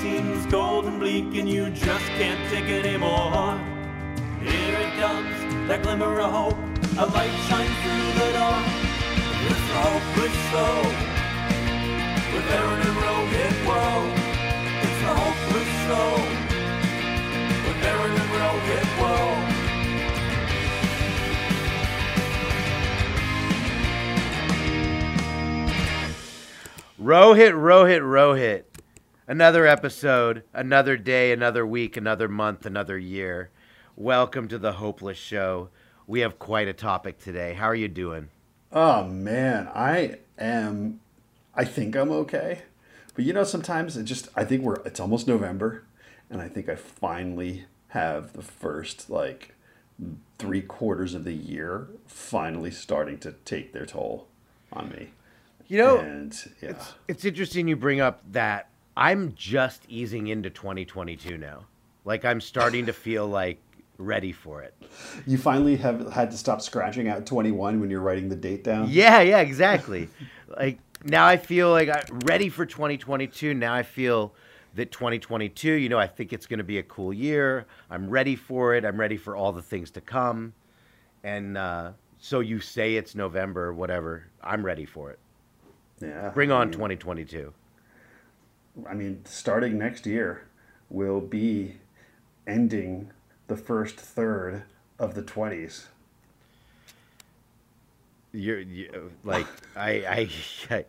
[0.00, 3.58] seems cold and bleak and you just can't take it anymore.
[4.40, 5.36] Here it comes,
[5.68, 6.56] that glimmer of hope.
[6.96, 8.58] A light shines through the door.
[9.44, 10.74] It's the hopeless show.
[12.32, 14.08] With Aaron and Rohit, whoa.
[14.80, 16.08] It's the hopeless show.
[17.66, 19.28] With Aaron and Rohit, whoa.
[26.98, 28.69] Rohit, Rohit, Rohit.
[29.30, 33.50] Another episode, another day, another week, another month, another year.
[33.94, 35.68] Welcome to the Hopeless Show.
[36.08, 37.54] We have quite a topic today.
[37.54, 38.30] How are you doing?
[38.72, 40.98] Oh man, I am.
[41.54, 42.62] I think I'm okay,
[43.14, 44.26] but you know, sometimes it just.
[44.34, 44.80] I think we're.
[44.84, 45.84] It's almost November,
[46.28, 49.54] and I think I finally have the first like
[50.40, 54.26] three quarters of the year finally starting to take their toll
[54.72, 55.10] on me.
[55.68, 58.69] You know, and yeah, it's, it's interesting you bring up that
[59.00, 61.64] I'm just easing into 2022 now.
[62.04, 63.58] Like I'm starting to feel like
[63.96, 64.74] ready for it.
[65.26, 68.88] you finally have had to stop scratching out 21 when you're writing the date down.
[68.90, 70.08] Yeah, yeah, exactly.
[70.56, 73.54] like now I feel like I'm ready for 2022.
[73.54, 74.34] Now I feel
[74.74, 77.66] that 2022, you know, I think it's going to be a cool year.
[77.90, 78.84] I'm ready for it.
[78.84, 80.52] I'm ready for all the things to come.
[81.24, 84.26] And uh, so you say it's November, whatever.
[84.42, 85.18] I'm ready for it.
[86.00, 86.28] Yeah.
[86.30, 87.52] Bring I on mean- 2022.
[88.88, 90.46] I mean, starting next year
[90.88, 91.76] will be
[92.46, 93.10] ending
[93.46, 94.64] the first third
[94.98, 95.86] of the 20s.
[98.32, 100.28] You're you, like I
[100.70, 100.84] I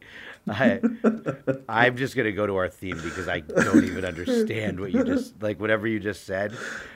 [0.47, 0.79] I,
[1.67, 5.03] I I'm just gonna go to our theme because I don't even understand what you
[5.03, 5.59] just like.
[5.59, 6.53] Whatever you just said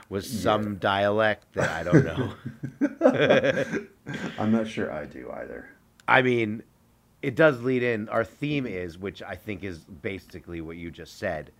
[0.08, 3.88] was some dialect that I don't know.
[4.38, 5.68] I'm not sure I do either.
[6.08, 6.62] I mean,
[7.26, 8.08] it does lead in.
[8.10, 11.52] Our theme is, which I think is basically what you just said.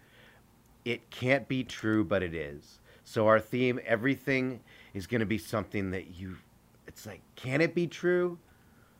[0.86, 2.78] It can't be true, but it is.
[3.04, 4.60] So our theme, everything
[4.94, 6.38] is going to be something that you.
[6.86, 8.38] It's like, can it be true?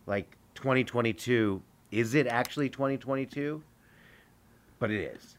[0.08, 1.62] Like 2022,
[1.92, 3.62] is it actually 2022?
[4.80, 5.38] But it is.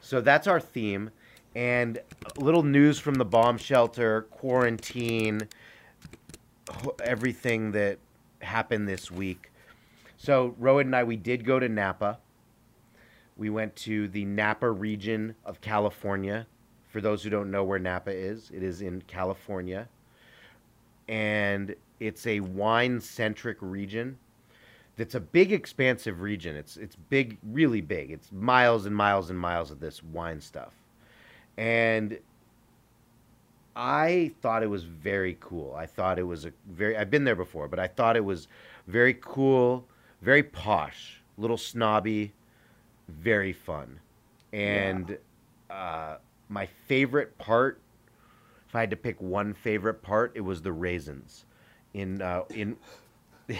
[0.00, 1.10] So that's our theme.
[1.54, 2.00] And
[2.36, 5.46] a little news from the bomb shelter, quarantine,
[7.00, 7.98] everything that
[8.40, 9.52] happened this week.
[10.24, 12.18] So Rowan and I, we did go to Napa.
[13.36, 16.46] We went to the Napa region of California.
[16.88, 19.86] For those who don't know where Napa is, it is in California.
[21.08, 24.16] And it's a wine centric region.
[24.96, 26.56] That's a big, expansive region.
[26.56, 28.10] It's it's big, really big.
[28.10, 30.72] It's miles and miles and miles of this wine stuff.
[31.58, 32.18] And
[33.76, 35.74] I thought it was very cool.
[35.76, 38.48] I thought it was a very I've been there before, but I thought it was
[38.86, 39.84] very cool,
[40.24, 42.32] very posh, little snobby,
[43.08, 44.00] very fun.
[44.52, 45.18] And
[45.68, 46.16] uh,
[46.48, 47.80] my favorite part,
[48.68, 51.44] if I had to pick one favorite part, it was the raisins.
[51.92, 52.76] In uh, in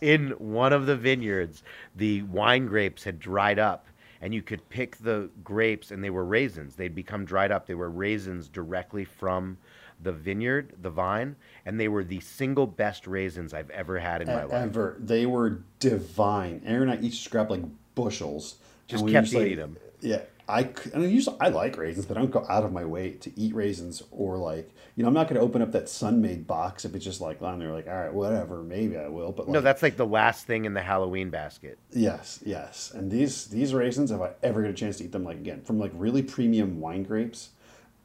[0.00, 1.62] in one of the vineyards,
[1.96, 3.86] the wine grapes had dried up,
[4.20, 6.76] and you could pick the grapes, and they were raisins.
[6.76, 7.66] They'd become dried up.
[7.66, 9.56] They were raisins directly from
[10.02, 14.28] the vineyard, the vine, and they were the single best raisins I've ever had in
[14.28, 14.52] my life.
[14.52, 14.96] Ever.
[14.98, 16.62] They were divine.
[16.64, 17.62] Aaron and I each grabbed like
[17.94, 18.56] bushels.
[18.86, 19.76] Just kept just, like- eating 'em.
[20.00, 20.20] Yeah.
[20.46, 23.32] I mean, usually I like raisins, but I don't go out of my way to
[23.40, 26.84] eat raisins or like, you know, I'm not going to open up that Sun-Maid box
[26.84, 29.32] if it's just like on there, like, all right, whatever, maybe I will.
[29.32, 31.78] But like, No, that's like the last thing in the Halloween basket.
[31.92, 32.92] Yes, yes.
[32.94, 35.62] And these these raisins, if I ever get a chance to eat them, like again,
[35.62, 37.48] from like really premium wine grapes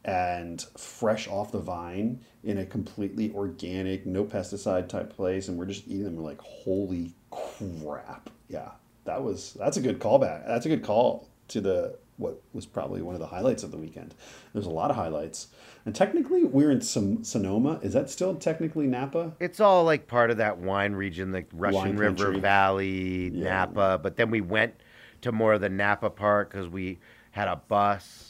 [0.05, 5.65] and fresh off the vine in a completely organic, no pesticide type place, and we're
[5.65, 8.29] just eating them, we're like, holy crap.
[8.47, 8.71] Yeah.
[9.05, 10.45] That was that's a good callback.
[10.47, 13.77] That's a good call to the what was probably one of the highlights of the
[13.77, 14.13] weekend.
[14.53, 15.47] There's a lot of highlights.
[15.85, 17.79] And technically we're in some Sonoma.
[17.81, 19.33] Is that still technically Napa?
[19.39, 22.41] It's all like part of that wine region, like Russian Wine River country.
[22.41, 23.43] Valley, Yeah.
[23.45, 23.99] Napa.
[24.03, 24.75] But then we went
[25.21, 26.99] to more of the Napa part because we
[27.31, 28.28] had a bus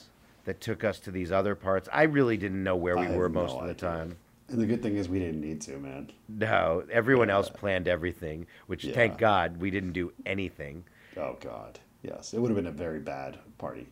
[0.50, 1.88] that took us to these other parts.
[1.94, 3.90] I really didn't know where we I were most no of the idea.
[3.90, 4.18] time.
[4.48, 6.12] And the good thing is we didn't need to, man.
[6.28, 8.96] No, everyone else planned everything, which Yeah.
[8.96, 10.86] thank God we didn't do anything.
[11.16, 13.86] Oh God, yes, it would have been a very bad party.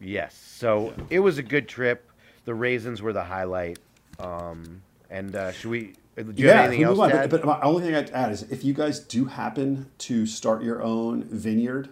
[0.00, 2.10] Yes, so it was a good trip.
[2.44, 3.78] The raisins were the highlight.
[4.18, 5.94] Um, and uh, should we?
[6.16, 8.32] Do you have anything we else move on, but, but my only thing I'd add
[8.32, 11.90] is if you guys do happen to start your own vineyard,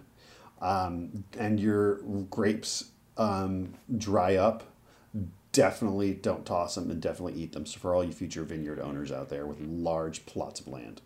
[0.61, 1.95] um, and your
[2.29, 4.63] grapes um, dry up,
[5.51, 7.65] definitely don't toss them and definitely eat them.
[7.65, 11.01] So for all you future vineyard owners out there with large plots of land,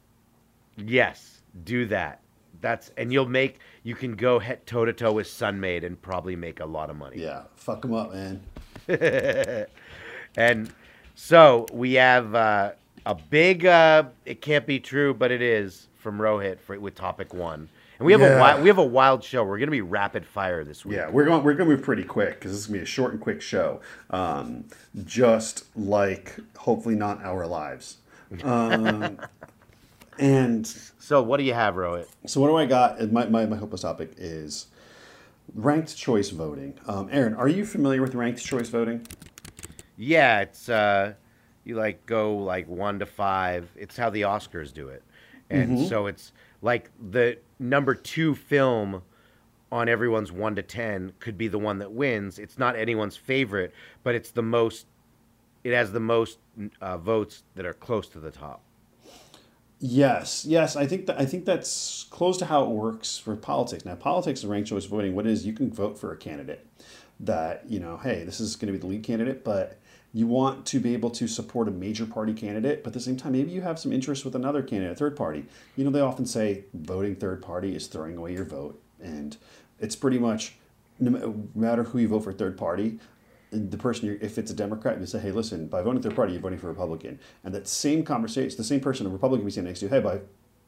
[0.78, 2.22] Yes, do that.
[2.60, 6.36] That's and you'll make you can go head toe to toe with Sun-Maid and probably
[6.36, 7.20] make a lot of money.
[7.20, 8.42] Yeah, fuck them up, man.
[10.36, 10.72] and
[11.16, 12.72] so we have uh,
[13.06, 13.66] a big.
[13.66, 17.70] Uh, it can't be true, but it is from Rohit for, with topic one.
[18.02, 19.44] And we have a wild, we have a wild show.
[19.44, 20.98] We're gonna be rapid fire this week.
[20.98, 21.44] Yeah, we're going.
[21.44, 23.22] We're going to move pretty quick because this is going to be a short and
[23.22, 23.80] quick show.
[24.10, 24.66] Um,
[25.06, 27.98] just like hopefully not our lives.
[28.44, 29.20] Um,
[30.18, 32.08] and So what do you have, Rohit?
[32.26, 33.12] so what do I got?
[33.12, 34.66] My, my, my hopeless topic is
[35.54, 36.74] ranked choice voting.
[36.88, 39.06] Um, Aaron, are you familiar with ranked choice voting?
[39.96, 41.14] Yeah, it's uh,
[41.66, 43.70] you like go like one to five.
[43.76, 45.04] It's how the Oscars do it,
[45.52, 45.88] and Mm-hmm.
[45.88, 49.04] so it's like the number two film
[49.72, 52.40] on everyone's one to ten could be the one that wins.
[52.40, 53.74] It's not anyone's favorite,
[54.04, 54.86] but it's the most.
[55.64, 56.40] It has the most
[56.82, 58.64] uh, votes that are close to the top.
[59.80, 60.76] Yes, yes.
[60.76, 63.84] I think that I think that's close to how it works for politics.
[63.84, 65.16] Now, politics and ranked choice voting.
[65.16, 66.68] What it is you can vote for a candidate
[67.20, 69.80] that you know, hey, this is going to be the lead candidate, but
[70.14, 73.16] you want to be able to support a major party candidate, but at the same
[73.16, 75.46] time, maybe you have some interest with another candidate, third party.
[75.78, 79.38] You know, they often say voting third party is throwing away your vote, and
[79.80, 80.56] it's pretty much
[81.00, 83.00] no matter who you vote for third party,
[83.52, 86.42] the person if it's a Democrat, you say, hey, listen, by voting third party, you're
[86.42, 87.20] voting for Republican.
[87.44, 90.00] And that same conversation, the same person, a Republican, we stand next to, you, hey,
[90.00, 90.22] by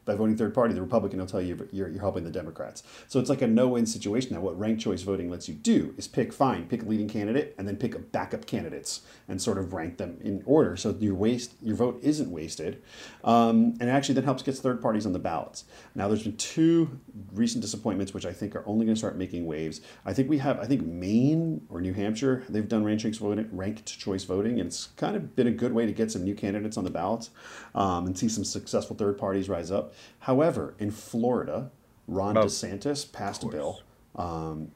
[0.06, 2.84] by voting third party, the Republican will tell you you're, you're helping the Democrats.
[3.08, 4.34] So it's like a no-win situation.
[4.34, 7.56] Now, what ranked choice voting lets you do is pick, fine, pick a leading candidate,
[7.58, 10.76] and then pick a backup candidates and sort of rank them in order.
[10.76, 12.82] So your waste, your vote isn't wasted,
[13.24, 15.66] um, and actually then helps get third parties on the ballots.
[15.96, 17.00] Now, there's been two
[17.34, 19.82] recent disappointments, which I think are only going to start making waves.
[20.06, 23.50] I think we have, I think Maine or New Hampshire, they've done ranked choice voting,
[23.52, 26.36] ranked choice voting, and it's kind of been a good way to get some new
[26.36, 27.30] candidates on the ballots
[27.76, 29.93] um, and see some successful third parties rise up.
[30.20, 31.72] However, in Florida,
[32.08, 33.82] Ron DeSantis passed a bill
[34.16, 34.72] um,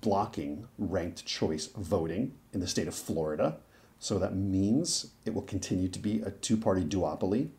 [0.00, 3.56] blocking ranked choice voting in the state of Florida.
[3.98, 7.50] So that means it will continue to be a two party duopoly.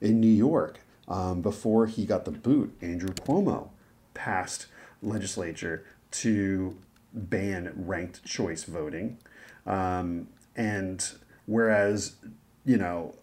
[0.00, 3.70] In New York, um, before he got the boot, Andrew Cuomo
[4.14, 4.66] passed
[5.02, 6.76] legislature to
[7.14, 9.18] ban ranked choice voting.
[9.66, 11.10] Um, and
[11.46, 12.16] whereas,
[12.64, 13.14] you know,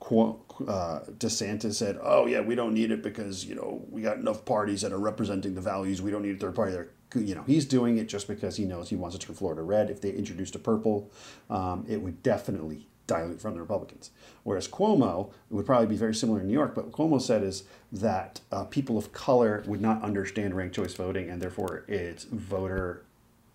[0.00, 4.16] Qu- uh, DeSantis said, "Oh yeah, we don't need it because you know we got
[4.18, 6.02] enough parties that are representing the values.
[6.02, 8.64] We don't need a third party." There, you know, he's doing it just because he
[8.64, 9.90] knows he wants to turn Florida red.
[9.90, 11.10] If they introduced a purple,
[11.48, 14.10] um, it would definitely dilute from the Republicans.
[14.42, 17.64] Whereas Cuomo it would probably be very similar in New York, but Cuomo said is
[17.90, 23.04] that uh, people of color would not understand ranked choice voting, and therefore it's voter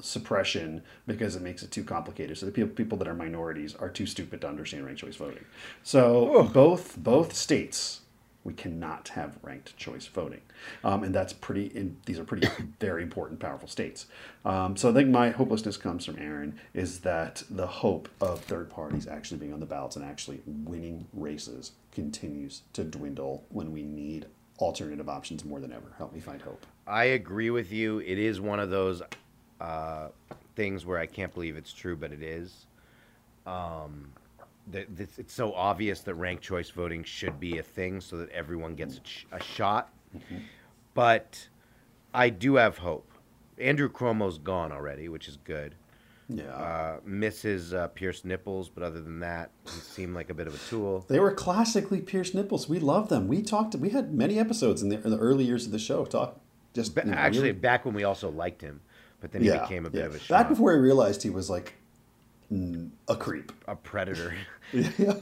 [0.04, 2.38] suppression because it makes it too complicated.
[2.38, 5.46] So the people people that are minorities are too stupid to understand ranked choice voting.
[5.84, 8.02] So both both states
[8.44, 10.42] we cannot have ranked choice voting,
[10.84, 11.68] um, and that's pretty.
[11.68, 12.48] In, these are pretty
[12.80, 14.08] very important, powerful states.
[14.44, 18.70] Um, so I think my hopelessness comes from Aaron is that the hope of third
[18.70, 23.84] parties actually being on the ballots and actually winning races continues to dwindle when we
[23.84, 24.26] need
[24.60, 25.94] alternative options more than ever.
[25.98, 26.66] Help me find hope.
[26.86, 28.00] I agree with you.
[28.00, 29.02] It is one of those
[29.64, 30.08] uh,
[30.56, 32.68] things where I can't believe it's true, but it is.
[33.46, 34.12] Um,
[34.72, 38.76] that it's so obvious that ranked choice voting should be a thing, so that everyone
[38.76, 39.92] gets a, ch- a shot.
[40.94, 41.48] But
[42.14, 43.10] I do have hope.
[43.58, 45.76] Andrew Cuomo's gone already, which is good.
[46.30, 46.46] Yeah.
[46.46, 50.56] Uh, misses uh, Pierce nipples, but other than that, he seemed like a bit of
[50.56, 51.06] a tool.
[51.08, 52.70] They were classically Pierce nipples.
[52.70, 53.28] We love them.
[53.28, 53.76] We talked.
[53.76, 56.06] We had many episodes in the, in the early years of the show.
[56.06, 56.40] Talk
[56.74, 58.80] just Ba- actually, really- back when we also liked him,
[59.24, 60.06] but then he yeah, became a bit yeah.
[60.08, 61.76] of a back before he realized he was like
[63.08, 63.54] a creep.
[63.70, 64.36] a predator.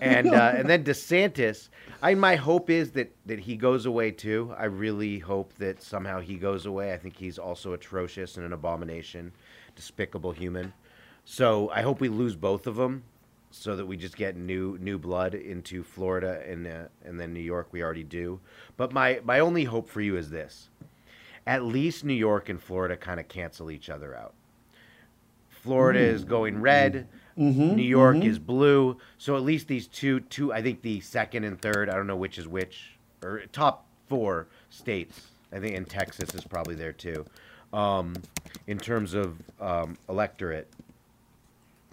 [0.02, 1.68] And uh, and then DeSantis,
[2.02, 4.56] I my hope is that that he goes away too.
[4.58, 6.94] I really hope that somehow he goes away.
[6.94, 9.34] I think he's also atrocious and an abomination,
[9.76, 10.74] despicable human.
[11.26, 13.04] So I hope we lose both of them,
[13.52, 17.42] so that we just get new new blood into Florida and uh, and then New
[17.42, 17.68] York.
[17.72, 18.40] We already do.
[18.78, 20.70] But my my only hope for you is this:
[21.48, 24.34] at least New York and Florida kind of cancel each other out.
[25.50, 27.08] Florida is going red.
[27.76, 28.98] New York is blue.
[29.18, 32.16] So at least these two, two, I think the second and third, I don't know
[32.16, 35.28] which is which, or top four states.
[35.54, 37.26] I think in Texas is probably there too.
[37.74, 38.16] Um,
[38.68, 40.68] in terms of um, electorate,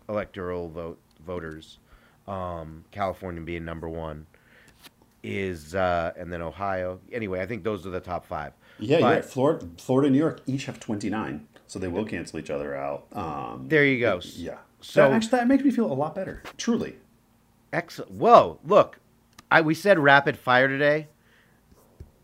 [0.08, 1.78] electoral vote voters,
[2.26, 4.26] um, California being number one
[5.22, 7.00] is, uh, and then Ohio.
[7.12, 8.52] Anyway, I think those are the top five.
[8.78, 9.24] Yeah, But- right.
[9.24, 12.76] Florida, Florida, and New York each have twenty nine, so they will cancel each other
[12.76, 13.06] out.
[13.12, 14.20] Um, There you go.
[14.22, 14.58] yeah.
[14.80, 16.42] So- that, actually, that makes me feel a lot better.
[16.56, 16.96] Truly.
[17.72, 18.12] Excellent.
[18.12, 18.98] Whoa, look,
[19.50, 21.08] I we said rapid fire today.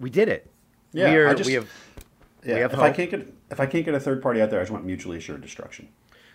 [0.00, 0.50] We did it.
[0.92, 1.68] Yeah, we, are, I just- we have
[2.44, 4.60] Yeah, have if I can't get if I can't get a third party out there,
[4.60, 5.88] I just want mutually assured destruction.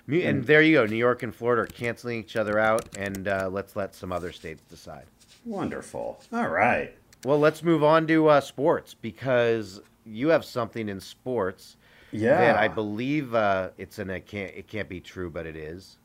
[0.07, 0.85] mu- and there you go.
[0.85, 4.31] New York and Florida are canceling each other out, and uh, let's let some other
[4.31, 5.05] states decide.
[5.45, 6.21] Wonderful.
[6.33, 6.95] All right.
[7.25, 11.77] Well, let's move on to uh, sports because you have something in sports
[12.11, 12.37] Yeah.
[12.37, 15.97] that I believe uh, it's an it can't it can't be true, but it is.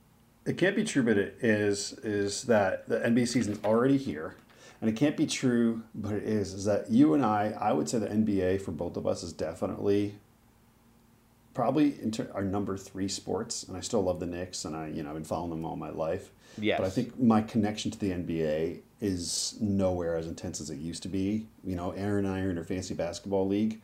[0.47, 4.37] It can't be true, but it is is that the NBA season's already here,
[4.81, 7.89] and it can't be true, but it is is that you and I, I would
[7.89, 10.17] say the NBA for both of us is definitely
[11.55, 15.03] probably into our number three sports, and I still love the Knicks, and I you
[15.03, 16.31] know I've been following them all my life.
[16.59, 16.79] Yes.
[16.79, 21.03] But I think my connection to the NBA is nowhere as intense as it used
[21.03, 21.47] to be.
[21.63, 23.81] You know, Aaron and I are in our fantasy basketball league,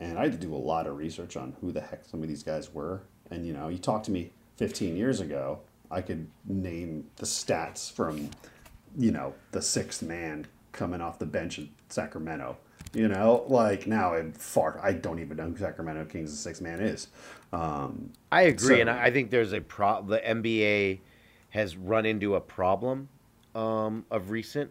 [0.00, 2.28] and I had to do a lot of research on who the heck some of
[2.28, 3.02] these guys were.
[3.30, 5.60] And you know, you talked to me 15 years ago,
[5.90, 8.30] I could name the stats from,
[8.96, 12.56] you know, the sixth man coming off the bench in Sacramento.
[12.94, 14.80] You know, like now I'm far.
[14.82, 17.08] I don't even know who Sacramento Kings' sixth man is.
[17.52, 20.10] Um, I agree, So- and I I think there's a problem.
[20.10, 21.00] The NBA
[21.50, 23.08] has run into a problem
[23.54, 24.70] um, of recent,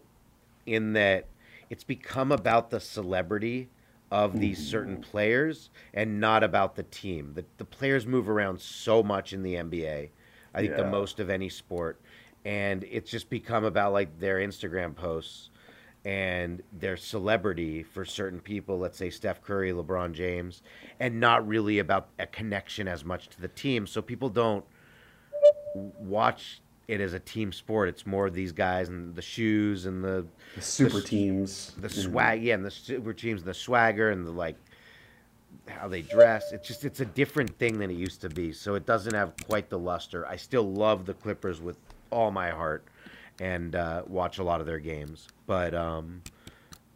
[0.66, 1.26] in that
[1.70, 3.68] it's become about the celebrity
[4.10, 7.32] of these certain players and not about the team.
[7.34, 10.10] The the players move around so much in the NBA.
[10.54, 11.98] I think the most of any sport,
[12.44, 15.48] and it's just become about like their Instagram posts
[16.04, 20.62] and their celebrity for certain people, let's say Steph Curry, LeBron James,
[20.98, 23.86] and not really about a connection as much to the team.
[23.86, 24.64] So people don't
[25.74, 26.60] watch
[26.92, 27.88] it as a team sport.
[27.88, 31.88] It's more of these guys and the shoes and the the super s- teams, the
[31.88, 34.56] swag, yeah, and the super teams and the swagger and the like
[35.68, 36.52] how they dress.
[36.52, 38.52] It's just it's a different thing than it used to be.
[38.52, 40.26] So it doesn't have quite the luster.
[40.26, 41.76] I still love the Clippers with
[42.10, 42.84] all my heart
[43.40, 46.22] and uh, watch a lot of their games, but um,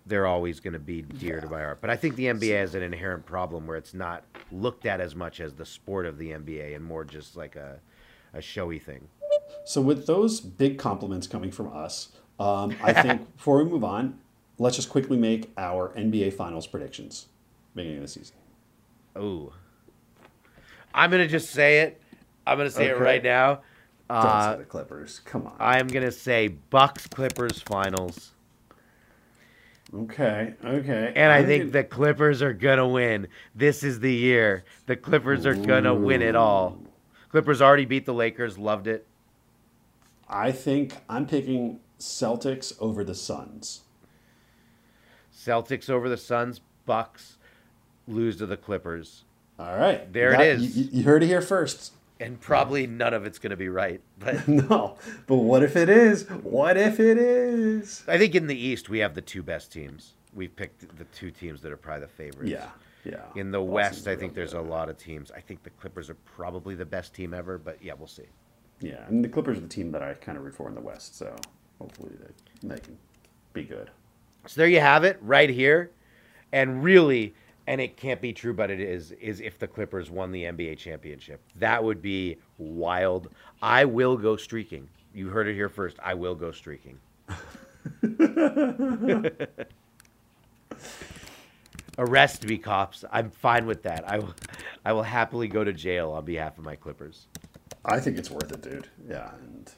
[0.07, 1.81] they're always going to be dear to my heart.
[1.81, 5.15] But I think the NBA has an inherent problem where it's not looked at as
[5.15, 7.81] much as the sport of the NBA and more just like a
[8.35, 9.09] a showy thing.
[9.65, 14.19] So with those big compliments coming from us, um, I think before we move on,
[14.59, 17.27] let's just quickly make our NBA Finals predictions
[17.75, 18.37] beginning of the season.
[19.19, 19.53] Ooh.
[20.95, 22.01] I'm gonna just say it.
[22.47, 23.61] I'm gonna say it right now.
[24.09, 25.21] Don't Uh, say the Clippers.
[25.25, 25.55] Come on.
[25.59, 28.33] I'm gonna say Bucks Clippers finals,
[29.93, 30.55] okay.
[30.65, 31.13] Okay.
[31.17, 33.29] and I I'm think the Clippers are gonna win.
[33.55, 34.65] This is the year.
[34.87, 36.79] The Clippers are gonna win it all.
[37.31, 38.57] Clippers already beat the Lakers.
[38.57, 39.06] Loved it.
[40.29, 43.83] I think I'm picking Celtics over the Suns.
[45.35, 46.61] Celtics over the Suns.
[46.85, 47.37] Bucks
[48.07, 49.25] lose to the Clippers,
[49.59, 50.13] All right.
[50.13, 50.77] There it That- is.
[50.77, 51.93] You, you heard it here first.
[52.21, 54.01] and probably none of it's gonna be right.
[54.19, 54.97] But no.
[55.27, 56.29] But what if it is?
[56.31, 58.05] What if it is?
[58.07, 60.15] I think in the East we have the two best teams.
[60.33, 62.51] We've picked the two teams that are probably the favorites.
[62.51, 62.69] Yeah.
[63.05, 63.23] Yeah.
[63.35, 65.31] In the Boston's West, I think there's a lot of teams.
[65.33, 68.25] I think the Clippers are probably the best team ever, but yeah, we'll see.
[68.81, 70.81] Yeah, and the Clippers are the team that I kind of root for in the
[70.81, 71.35] West, so
[71.79, 72.99] hopefully they, they can
[73.53, 73.91] be good.
[74.47, 75.91] So there you have it, right here.
[76.53, 77.35] And really,
[77.67, 80.79] and it can't be true, but it is, is if the Clippers won the NBA
[80.79, 81.41] championship.
[81.57, 83.29] That would be wild.
[83.61, 84.89] I will go streaking.
[85.13, 85.97] You heard it here first.
[86.03, 86.99] I will go streaking.
[91.99, 93.05] Arrest me, cops.
[93.11, 94.09] I'm fine with that.
[94.09, 94.35] I will,
[94.85, 97.27] I will happily go to jail on behalf of my Clippers.
[97.87, 98.89] I think it's worth it, dude.
[99.09, 99.71] Yeah, and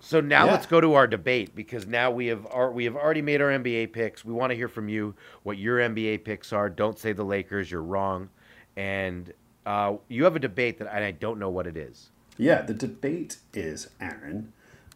[0.00, 0.52] So now Yeah.
[0.52, 3.50] let's go to our debate because now we have our, we have already made our
[3.50, 4.24] NBA picks.
[4.24, 6.70] We want to hear from you what your NBA picks are.
[6.70, 8.30] Don't say the Lakers; you're wrong.
[8.76, 9.32] And
[9.66, 12.10] uh, you have a debate that I don't know what it is.
[12.38, 14.52] yeah, the debate is Aaron,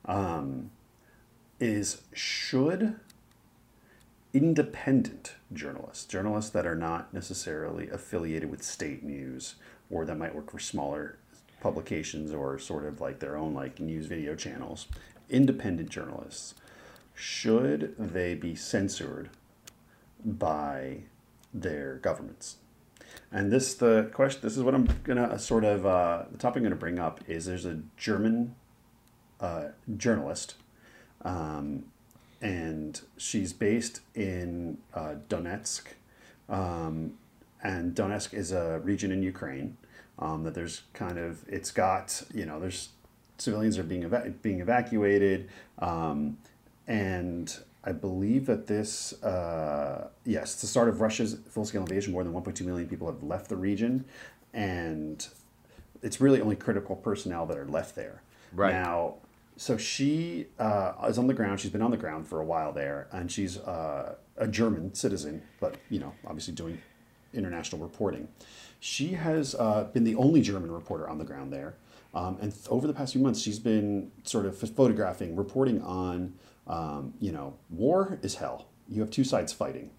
[0.06, 0.70] um,
[1.58, 2.94] is should
[4.32, 9.56] independent journalists, journalists that are not necessarily affiliated with state news
[9.92, 11.18] or that might work for smaller
[11.60, 14.88] publications or sort of like their own like news video channels,
[15.30, 16.54] independent journalists,
[17.14, 19.30] should they be censored
[20.24, 21.02] by
[21.54, 22.56] their governments?
[23.30, 24.40] And this the question.
[24.42, 27.46] This is what I'm gonna sort of uh, the topic I'm gonna bring up is
[27.46, 28.54] there's a German
[29.40, 30.54] uh, journalist,
[31.22, 31.84] um,
[32.40, 35.82] and she's based in uh, Donetsk,
[36.48, 37.14] um,
[37.62, 39.76] and Donetsk is a region in Ukraine
[40.18, 42.90] um, that there's kind of it's got you know there's
[43.38, 46.38] civilians are being eva- being evacuated, um,
[46.86, 52.12] and I believe that this uh, yes, it's the start of Russia's full scale invasion.
[52.12, 54.04] More than 1.2 million people have left the region,
[54.52, 55.26] and
[56.02, 58.22] it's really only critical personnel that are left there.
[58.52, 58.72] Right.
[58.72, 59.14] Now,
[59.56, 61.60] So she uh, is on the ground.
[61.60, 65.42] She's been on the ground for a while there, and she's uh, a German citizen,
[65.60, 66.80] but you know, obviously doing
[67.34, 68.28] international reporting.
[68.84, 71.76] She has uh, been the only German reporter on the ground there,
[72.14, 76.34] um, and th- over the past few months, she's been sort of photographing, reporting on,
[76.66, 78.66] um, you know, war is hell.
[78.88, 79.90] You have two sides fighting,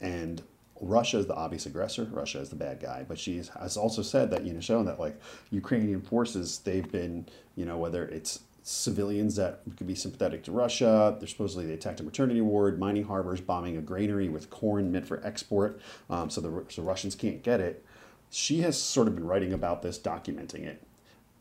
[0.00, 0.40] and
[0.80, 2.04] Russia is the obvious aggressor.
[2.04, 3.04] Russia is the bad guy.
[3.08, 7.26] But she has also said that, you know, shown that like Ukrainian forces, they've been,
[7.56, 11.16] you know, whether it's civilians that could be sympathetic to Russia.
[11.18, 15.08] They're supposedly they attacked a maternity ward, mining harbors, bombing a granary with corn meant
[15.08, 17.84] for export, um, so the so Russians can't get it.
[18.30, 20.82] She has sort of been writing about this, documenting it,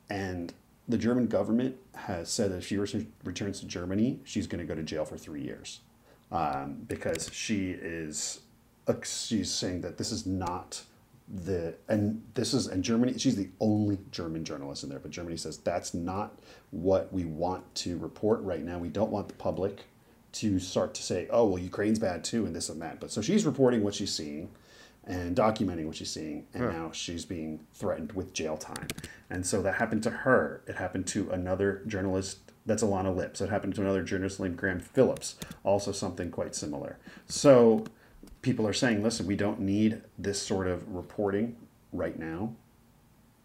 [0.10, 0.54] and
[0.88, 4.76] the German government has said that if she returns to Germany, she's going to go
[4.76, 5.82] to jail for three years
[6.32, 8.42] um, because she is
[9.04, 10.82] she's saying that this is not
[11.28, 15.36] the and this is and Germany she's the only German journalist in there but Germany
[15.36, 16.40] says that's not
[16.72, 18.78] what we want to report right now.
[18.78, 19.82] We don't want the public
[20.34, 23.02] to start to say oh well Ukraine's bad too and this and that.
[23.02, 24.50] But so she's reporting what she's seeing
[25.08, 26.72] and documenting what she's seeing and huh.
[26.72, 28.88] now she's being threatened with jail time
[29.30, 33.50] and so that happened to her it happened to another journalist that's Alana Lips it
[33.50, 36.98] happened to another journalist named Graham Phillips also something quite similar
[37.28, 37.86] so
[38.42, 41.56] people are saying, listen, we don't need this sort of reporting
[41.92, 42.54] right now.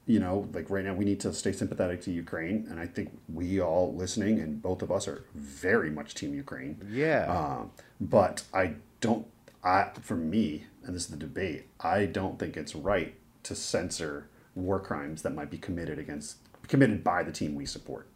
[0.07, 2.66] You know, like right now, we need to stay sympathetic to Ukraine.
[2.69, 6.76] And I think we all listening, and both of us are very much Team Ukraine.
[6.90, 7.26] Yeah.
[7.26, 9.26] Um, but I don't,
[9.64, 13.14] I, for me, and this is the debate, I don't think it's right
[13.45, 16.37] to censor war crimes that might be committed against,
[16.69, 18.09] committed by the team we support.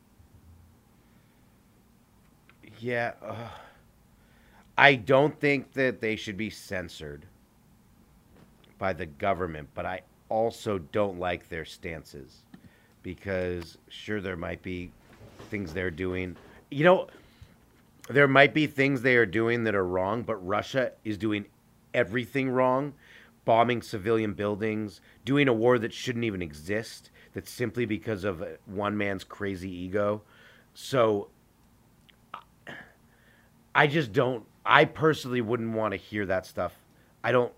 [2.81, 3.12] Yeah.
[3.23, 3.49] Uh
[4.79, 7.25] I don't think that they should be censored
[8.79, 12.43] by the government, but I also don't like their stances
[13.03, 14.91] because sure there might be
[15.50, 16.37] things they're doing.
[16.71, 17.07] You know,
[18.08, 21.46] there might be things they are doing that are wrong, but Russia is doing
[21.92, 22.94] everything wrong,
[23.44, 28.46] bombing civilian buildings, doing a war that shouldn't even exist, that's simply because of uh,
[28.66, 30.23] one man's crazy ego.
[30.75, 31.28] So
[33.75, 36.73] I just don't I personally wouldn't want to hear that stuff.
[37.23, 37.52] I don't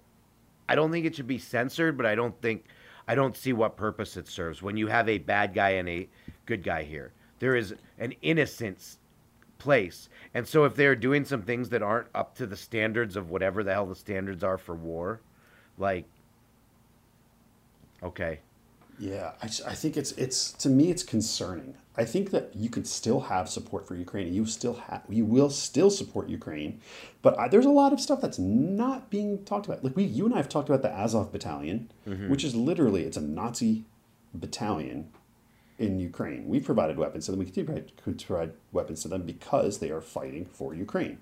[0.69, 2.65] I don't think it should be censored, but I don't think
[3.07, 6.09] I don't see what purpose it serves when you have a bad guy and a
[6.45, 7.13] good guy here.
[7.39, 8.99] There is an innocence
[9.59, 10.09] place.
[10.35, 13.63] And so if they're doing some things that aren't up to the standards of whatever
[13.63, 15.21] the hell the standards are for war,
[15.77, 16.05] like
[18.03, 18.41] okay.
[18.99, 21.75] Yeah, I, I think it's it's to me it's concerning.
[21.97, 24.33] I think that you can still have support for Ukraine.
[24.33, 26.81] You still have you will still support Ukraine,
[27.23, 29.85] but I, there's a lot of stuff that's not being talked about.
[29.85, 32.29] Like we, you and I have talked about the Azov Battalion, mm-hmm.
[32.29, 33.85] which is literally it's a Nazi
[34.35, 35.11] battalion
[35.79, 36.49] in Ukraine.
[36.49, 37.39] We've provided weapons to them.
[37.39, 41.19] We continue to provide weapons to them because they are fighting for Ukraine.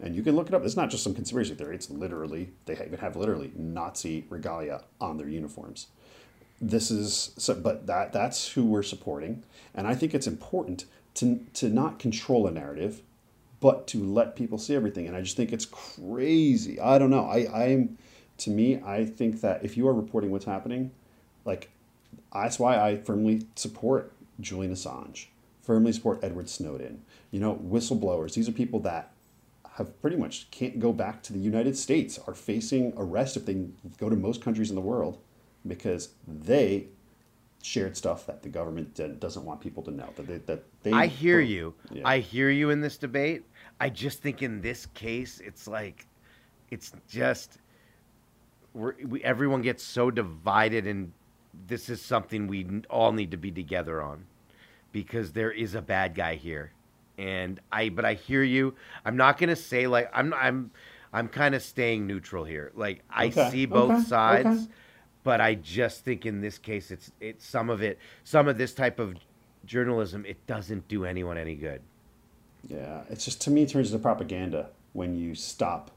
[0.00, 0.64] And you can look it up.
[0.64, 1.74] It's not just some conspiracy theory.
[1.74, 5.88] It's literally they even have literally Nazi regalia on their uniforms
[6.60, 9.42] this is so, but that that's who we're supporting
[9.74, 13.02] and i think it's important to to not control a narrative
[13.60, 17.24] but to let people see everything and i just think it's crazy i don't know
[17.24, 17.96] i i'm
[18.36, 20.90] to me i think that if you are reporting what's happening
[21.44, 21.70] like
[22.32, 25.26] that's why i firmly support julian assange
[25.62, 29.12] firmly support edward snowden you know whistleblowers these are people that
[29.76, 33.66] have pretty much can't go back to the united states are facing arrest if they
[33.98, 35.18] go to most countries in the world
[35.66, 36.86] because they
[37.62, 41.06] shared stuff that the government doesn't want people to know that they, that they I
[41.06, 41.74] hear you.
[41.90, 42.02] Yeah.
[42.04, 43.44] I hear you in this debate.
[43.80, 46.06] I just think in this case it's like
[46.70, 47.58] it's just
[48.74, 51.12] we everyone gets so divided and
[51.66, 54.24] this is something we all need to be together on
[54.92, 56.72] because there is a bad guy here.
[57.16, 58.74] And I but I hear you.
[59.04, 60.70] I'm not going to say like I'm I'm
[61.12, 62.70] I'm kind of staying neutral here.
[62.74, 63.50] Like I okay.
[63.50, 64.02] see both okay.
[64.02, 64.64] sides.
[64.64, 64.72] Okay
[65.28, 68.72] but I just think in this case, it's it's some of it, some of this
[68.72, 69.14] type of
[69.66, 71.82] journalism, it doesn't do anyone any good.
[72.66, 75.90] Yeah, it's just to me it turns into propaganda when you stop,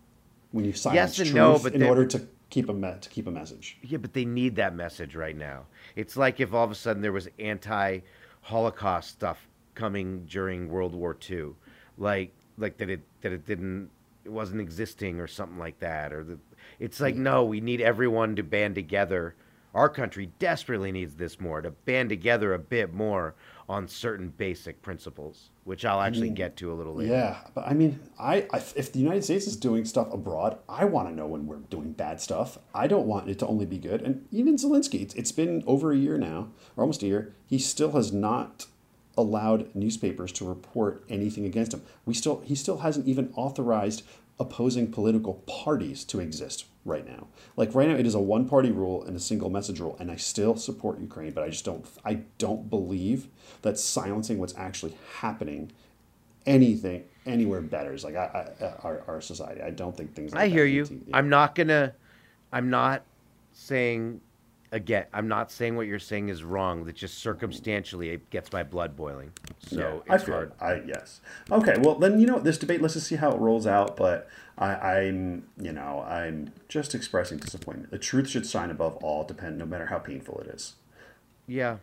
[0.52, 3.10] when you silence yes and truth no, but in order to keep a me- to
[3.10, 3.78] keep a message.
[3.82, 5.66] Yeah, but they need that message right now.
[5.96, 11.18] It's like if all of a sudden there was anti-Holocaust stuff coming during World War
[11.28, 11.54] II,
[11.98, 13.90] like like that it that it didn't
[14.24, 16.38] it wasn't existing or something like that, or the
[16.80, 19.36] it's like, no, we need everyone to band together.
[19.74, 23.36] Our country desperately needs this more to band together a bit more
[23.70, 27.14] on certain basic principles, which I'll actually I mean, get to a little later.
[27.14, 30.86] Yeah, but I mean, I, I if the United States is doing stuff abroad, I
[30.86, 32.58] want to know when we're doing bad stuff.
[32.74, 34.02] I don't want it to only be good.
[34.02, 37.34] And even Zelensky, it's, it's been over a year now, or almost a year.
[37.48, 38.66] He still has not
[39.18, 41.84] allowed newspapers to report anything against him.
[42.06, 44.04] We still he still hasn't even authorized
[44.40, 47.28] opposing political parties to exist right now.
[47.56, 50.10] Like right now it is a one party rule and a single message rule and
[50.10, 53.28] I still support Ukraine, but I just don't I don't believe
[53.62, 55.72] that silencing what's actually happening
[56.46, 59.62] anything anywhere betters like I, I, uh, our, our society.
[59.62, 60.86] I don't think things like I hear you.
[60.86, 61.18] to- yeah.
[61.18, 61.94] I'm not gonna.
[62.52, 63.04] I'm not
[63.54, 64.22] saying
[64.72, 65.06] again.
[65.14, 66.86] I'm not saying what you're saying is wrong.
[66.86, 69.32] That just circumstantially it gets my blood boiling.
[69.68, 70.52] So yeah, I it's feel hard.
[70.60, 71.22] I yes.
[71.52, 72.82] Okay, well then you know this debate.
[72.82, 73.96] Let's just see how it rolls out.
[73.98, 77.92] But I, I'm you know I'm just expressing disappointment.
[77.92, 80.74] The truth should shine above all, depend no matter how painful it is.
[81.48, 81.78] Yeah,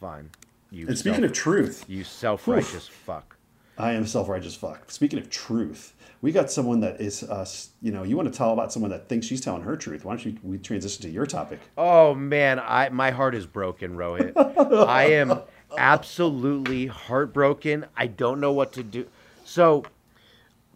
[0.00, 0.30] fine.
[0.70, 3.36] You And speaking self- of truth, you self-righteous fuck.
[3.76, 4.90] I am self righteous fuck.
[4.90, 7.70] Speaking of truth, we got someone that is us.
[7.82, 10.04] You know, you want to tell about someone that thinks she's telling her truth.
[10.04, 11.60] Why don't you we transition to your topic?
[11.76, 14.32] Oh man, I my heart is broken, Rohit.
[14.88, 15.40] I am
[15.76, 17.86] absolutely heartbroken.
[17.96, 19.06] I don't know what to do.
[19.44, 19.84] So,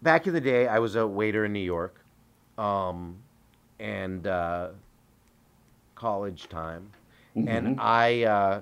[0.02, 2.00] back in the day, I was a waiter in New York,
[2.58, 3.16] um,
[3.78, 4.68] and uh,
[5.94, 6.90] college time,
[7.36, 8.60] and I uh,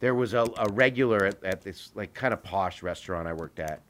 [0.00, 3.58] there was a, a regular at, at this like kind of posh restaurant I worked
[3.58, 3.80] at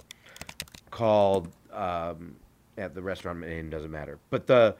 [0.90, 2.36] called um,
[2.76, 4.76] at the restaurant name doesn't matter, but the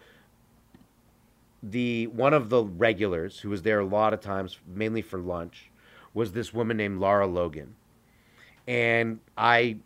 [1.62, 5.70] the one of the regulars who was there a lot of times, mainly for lunch,
[6.14, 7.74] was this woman named Laura Logan,
[8.66, 9.76] and I,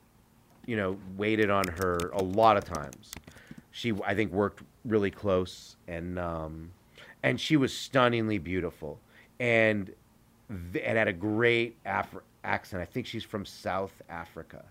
[0.67, 3.11] you know, waited on her a lot of times.
[3.71, 6.73] She, I think, worked really close, and um,
[7.23, 8.99] and she was stunningly beautiful,
[9.41, 9.93] and
[10.53, 12.83] and had a great Afri- accent.
[12.83, 14.65] I think she's from South Africa,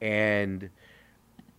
[0.00, 0.68] and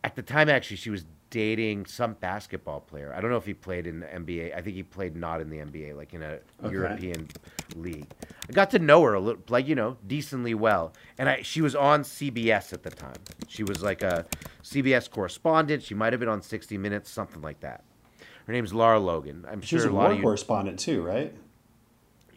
[0.04, 3.14] at the time actually she was dating some basketball player.
[3.14, 4.56] I don't know if he played in the NBA.
[4.56, 6.72] I think he played not in the NBA, like in a Okay.
[6.74, 7.28] European
[7.76, 8.08] league.
[8.48, 10.94] I got to know her a little, like you know, decently well.
[11.18, 13.18] And I, she was on CBS at the time.
[13.50, 14.26] She was like a
[14.64, 15.84] CBS correspondent.
[15.84, 17.84] She might have been on 60 Minutes, something like that.
[18.48, 19.46] Her name's Laura Logan.
[19.52, 20.22] I'm She sure was a a war you.
[20.22, 21.34] correspondent too, right?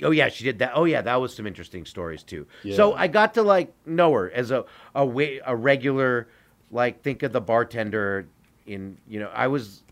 [0.02, 0.72] Oh yeah, she did that.
[0.74, 2.46] Oh yeah, that was some interesting stories too.
[2.74, 6.28] So I got to like know her as a a wait a regular,
[6.70, 8.26] like think of the bartender
[8.66, 9.82] in you know I was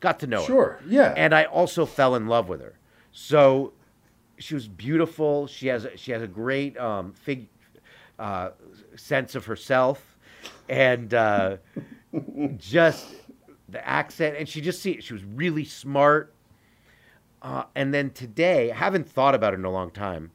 [0.00, 0.46] got to know her.
[0.46, 0.80] Sure.
[0.86, 1.14] Yeah.
[1.16, 2.74] And I also fell in love with her.
[3.12, 3.72] So
[4.38, 5.46] she was beautiful.
[5.46, 7.48] She has a, she has a great um, fig,
[8.18, 8.50] uh,
[8.96, 10.16] sense of herself,
[10.68, 11.56] and uh,
[12.58, 13.06] just
[13.68, 14.36] the accent.
[14.38, 16.33] And she just see she was really smart.
[17.44, 20.30] Uh, and then today, I haven't thought about it in a long time.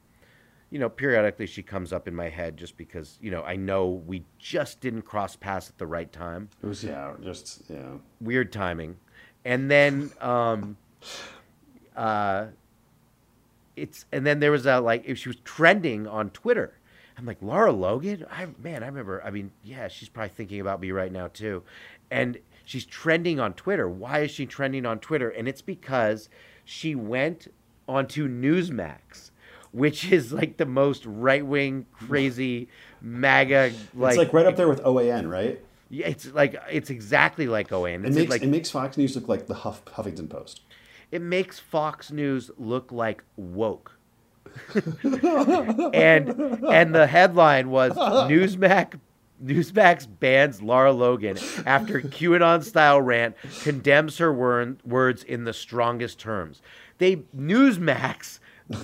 [0.69, 3.87] You know, periodically she comes up in my head just because you know I know
[3.87, 7.93] we just didn't cross paths at the right time it was yeah, just yeah.
[8.21, 8.97] weird timing.
[9.43, 10.77] And then um
[11.97, 12.47] uh
[13.75, 16.75] it's and then there was a like if she was trending on Twitter.
[17.17, 18.27] I'm like, Laura Logan?
[18.31, 21.63] I man, I remember I mean, yeah, she's probably thinking about me right now too.
[22.11, 23.89] And she's trending on Twitter.
[23.89, 25.31] Why is she trending on Twitter?
[25.31, 26.29] And it's because
[26.69, 27.47] she went
[27.87, 29.31] onto Newsmax,
[29.71, 32.69] which is like the most right wing, crazy
[33.01, 35.59] MAGA like it's like right up there with OAN, right?
[35.89, 38.05] yeah, it's like it's exactly like OAN.
[38.05, 40.61] It makes like it makes Fox News look like the Huff, Huffington Post.
[41.11, 43.97] it makes Fox News look like woke.
[45.03, 46.29] and
[46.65, 48.99] and the headline was Newsmax
[49.43, 56.19] Newsmax bans Laura Logan after QAnon style rant condemns her wor- words in the strongest
[56.19, 56.61] terms.
[56.97, 58.39] They Newsmax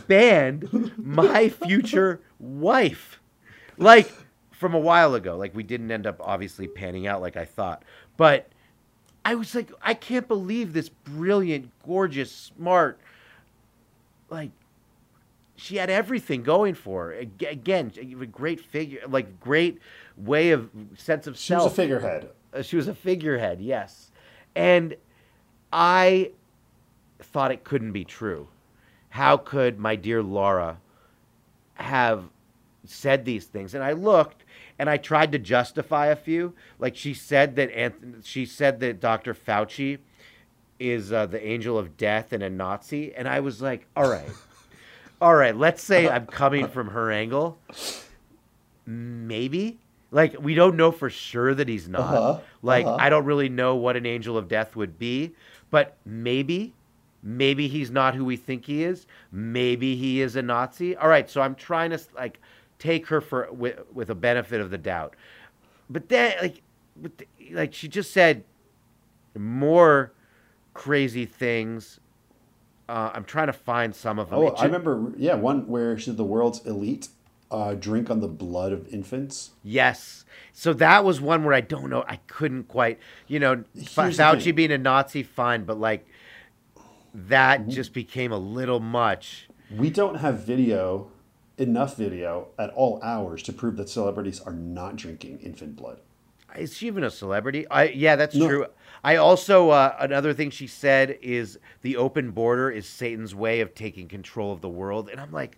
[0.07, 3.19] banned my future wife.
[3.77, 4.11] Like
[4.55, 5.37] from a while ago.
[5.37, 7.83] Like we didn't end up obviously panning out like I thought.
[8.17, 8.47] But
[9.23, 12.99] I was like, I can't believe this brilliant, gorgeous, smart,
[14.29, 14.51] like
[15.55, 17.13] she had everything going for her.
[17.13, 19.79] Again, a great figure, like great
[20.17, 22.29] way of sense of She was a figurehead.
[22.53, 24.11] Uh, she was a figurehead, yes.
[24.55, 24.95] And
[25.71, 26.31] I
[27.19, 28.47] thought it couldn't be true.
[29.09, 30.77] How could my dear Laura
[31.75, 32.25] have
[32.85, 33.73] said these things?
[33.73, 34.43] And I looked
[34.77, 36.53] and I tried to justify a few.
[36.79, 39.33] Like she said that Anthony, she said that Dr.
[39.33, 39.99] Fauci
[40.79, 44.29] is uh, the angel of death and a Nazi, and I was like, all right,
[45.25, 45.57] all right.
[45.57, 47.57] Let's say I'm coming from her angle.
[48.85, 49.79] Maybe.
[50.11, 52.13] Like we don't know for sure that he's not.
[52.13, 52.97] Uh-huh, Like uh-huh.
[52.99, 55.33] I don't really know what an angel of death would be,
[55.71, 56.75] but maybe
[57.23, 59.07] maybe he's not who we think he is.
[59.31, 60.95] Maybe he is a Nazi.
[60.95, 62.39] All right, so I'm trying to like
[62.77, 65.15] take her for with, with a benefit of the doubt.
[65.89, 66.61] But then like
[67.51, 68.43] like she just said
[69.35, 70.11] more
[70.75, 71.99] crazy things.
[72.87, 74.39] Uh, I'm trying to find some of them.
[74.39, 75.13] Oh, It I remember.
[75.17, 77.07] Yeah, one where she did the world's elite,
[77.49, 79.51] uh, drink on the blood of infants.
[79.63, 80.23] Yes.
[80.53, 82.03] So that was one where I don't know.
[82.07, 86.05] I couldn't quite, you know, Here's Fauci being a Nazi, fine, but like
[87.13, 87.69] that Mm-hmm.
[87.71, 89.47] just became a little much.
[89.75, 91.09] We don't have video,
[91.57, 95.99] enough video at all hours to prove that celebrities are not drinking infant blood.
[96.57, 97.67] Is she even a celebrity?
[97.69, 98.47] I yeah, that's No.
[98.47, 98.65] true.
[99.03, 103.75] I also uh, another thing she said is the open border is Satan's way of
[103.75, 105.57] taking control of the world, and I'm like,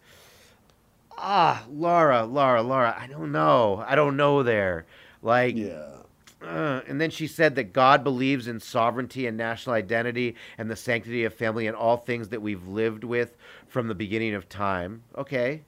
[1.17, 2.95] ah, Laura, Laura, Laura.
[2.99, 3.83] I don't know.
[3.87, 4.85] I don't know there.
[5.21, 5.91] Like, Yeah.
[6.39, 10.75] Uh, and then she said that God believes in sovereignty and national identity and the
[10.75, 13.35] sanctity of family and all things that we've lived with
[13.67, 15.01] from the beginning of time.
[15.17, 15.63] Okay.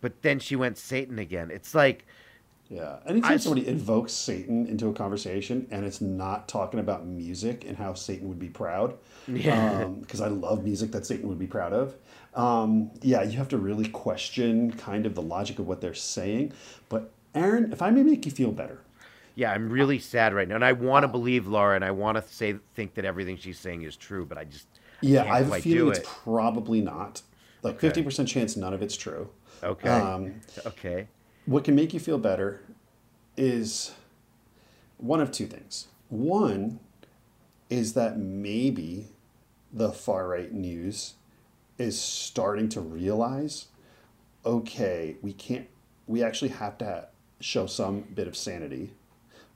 [0.00, 1.52] But then she went Satan again.
[1.52, 2.04] It's like,
[2.70, 2.98] Yeah.
[3.04, 7.76] Anytime I- somebody invokes Satan into a conversation and it's not talking about music and
[7.76, 8.94] how Satan would be proud,
[9.26, 9.86] Yeah.
[10.00, 11.96] because I love music that Satan would be proud of.
[12.34, 16.52] Um, yeah, you have to really question kind of the logic of what they're saying.
[16.88, 18.78] But Aaron, if I may make you feel better,
[19.34, 20.54] yeah, I'm really sad right now.
[20.54, 23.58] And I want to believe Laura and I want to say, think that everything she's
[23.58, 24.66] saying is true, but I just
[25.00, 26.04] yeah, can't I have a feeling it's it.
[26.06, 27.22] probably not.
[27.62, 27.88] Like Okay.
[27.88, 29.28] fifty percent chance none of it's true.
[29.62, 29.88] Okay.
[29.88, 30.34] Um,
[30.66, 31.08] okay.
[31.46, 32.62] What can make you feel better
[33.36, 33.92] is
[34.98, 35.88] one of two things.
[36.08, 36.80] One
[37.68, 39.08] is that maybe
[39.72, 41.14] the far right news
[41.78, 43.66] is starting to realize
[44.44, 45.68] okay, we can't,
[46.06, 47.06] we actually have to
[47.40, 48.92] show some bit of sanity.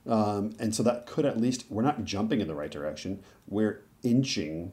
[0.07, 3.81] Um, and so that could at least, we're not jumping in the right direction, we're
[4.03, 4.71] inching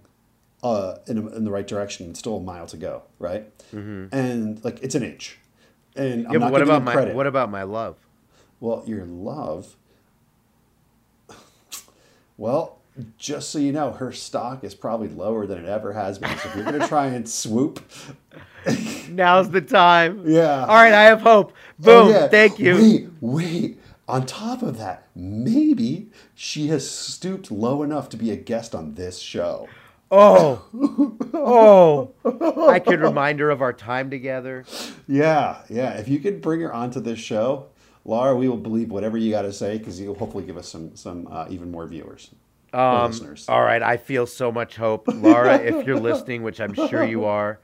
[0.63, 3.51] uh, in, in the right direction and still a mile to go, right?
[4.13, 5.39] And like it's an inch.
[5.97, 7.15] And I'm Yeah, not but what about my credit.
[7.15, 7.97] what about my love?
[8.61, 9.77] Well, your love.
[12.37, 12.79] Well,
[13.19, 16.37] just so you know, her stock is probably lower than it ever has been.
[16.39, 17.81] So if you're going to try and swoop,
[19.09, 20.23] Now's the time.
[20.27, 20.61] Yeah.
[20.61, 21.53] All right, I have hope.
[21.53, 22.11] Oh, Boom.
[22.11, 22.29] yeah.
[22.29, 22.75] Thank you.
[22.77, 23.79] Wait, wait.
[24.09, 28.95] On top of that, maybe she has stooped low enough to be a guest on
[28.95, 29.69] this show.
[30.15, 30.63] Oh,
[31.35, 32.69] oh!
[32.69, 34.65] I could remind her of our time together.
[35.09, 35.95] Yeah, yeah.
[35.95, 37.67] If you could bring her onto this show,
[38.05, 40.95] Laura, we will believe whatever you got to say because you'll hopefully give us some
[40.97, 42.31] some uh, even more viewers
[42.75, 43.47] Um, listeners.
[43.49, 45.57] all right, I feel so much hope, Laura.
[45.57, 47.59] if you're listening, which I'm sure you are,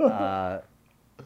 [0.00, 0.60] uh,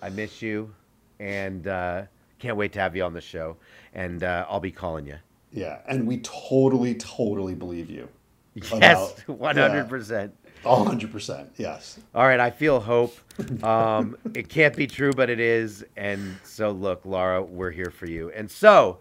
[0.02, 0.74] I miss you,
[1.20, 2.02] and uh,
[2.40, 3.56] can't wait to have you on the show.
[3.94, 5.16] And uh, I'll be calling you.
[5.52, 8.08] Yeah, and we totally, totally believe you.
[8.56, 10.34] Yes, one hundred percent.
[10.64, 11.50] Hundred percent.
[11.56, 11.98] Yes.
[12.14, 13.16] All right, I feel hope.
[13.62, 15.84] Um, it can't be true, but it is.
[15.96, 18.30] And so, look, Laura, we're here for you.
[18.30, 18.98] And so,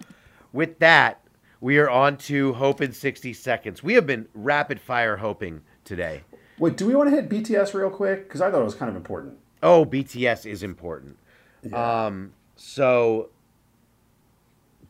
[0.54, 1.22] with that,
[1.62, 3.82] we are on to Hope in 60 Seconds.
[3.82, 6.22] We have been rapid fire hoping today.
[6.60, 8.28] Wait, do we want to hit BTS real quick?
[8.28, 9.38] Because I thought it was kind of important.
[9.64, 11.18] Oh, BTS is important.
[11.64, 12.06] Yeah.
[12.06, 13.30] Um, so,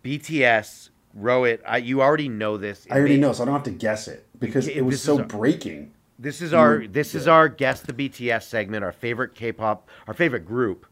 [0.03, 2.85] BTS, Rohit, I, you already know this.
[2.85, 4.81] It I already made- know, so I don't have to guess it because Okay, it
[4.85, 5.91] was is so breaking.
[6.17, 10.45] This is our this is our guess the BTS segment, our favorite K-pop, our favorite
[10.45, 10.85] group,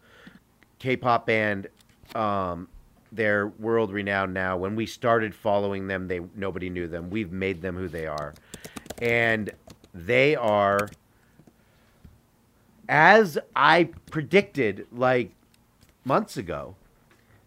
[0.80, 1.68] K-pop band.
[2.14, 2.68] Um,
[3.12, 4.58] they're world renowned now.
[4.58, 7.10] When we started following them, they nobody knew them.
[7.10, 8.34] We've made them who they are,
[9.02, 9.50] and
[9.94, 10.90] they are,
[12.90, 15.32] as I predicted, like
[16.04, 16.76] months ago,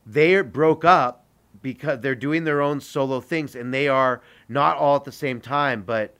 [0.06, 1.26] they broke up
[1.60, 5.40] because they're doing their own solo things and they are not all at the same
[5.40, 6.15] time but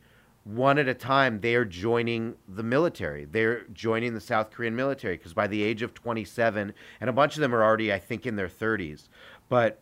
[0.46, 5.16] one at a time they are joining the military they're joining the south korean military
[5.16, 8.26] because by the age of 27 and a bunch of them are already i think
[8.26, 9.08] in their 30s
[9.48, 9.80] but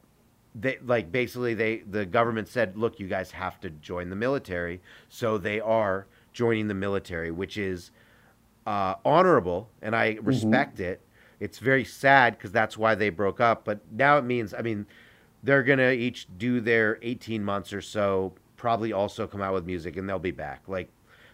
[0.54, 4.80] they like basically they the government said look you guys have to join the military
[5.08, 7.90] so they are joining the military which is
[8.66, 11.00] uh, honorable and I respect it.
[11.40, 13.64] It's very sad because that's why they broke up.
[13.64, 14.86] But now it means, I mean,
[15.42, 18.32] they're gonna each do their 18 months or so,
[18.64, 20.62] probably also come out with music, and they'll be back.
[20.66, 20.88] Like,